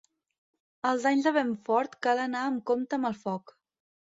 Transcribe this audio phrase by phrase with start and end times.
[0.91, 3.55] Els anys de vent fort cal anar amb compte amb el foc.